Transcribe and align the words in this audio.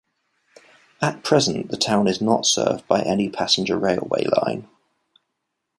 At 0.99 1.23
present, 1.23 1.69
the 1.69 1.77
town 1.77 2.07
is 2.07 2.21
not 2.21 2.47
served 2.47 2.87
by 2.87 3.03
any 3.03 3.29
passenger 3.29 3.77
railway 3.77 4.25
line. 4.43 4.67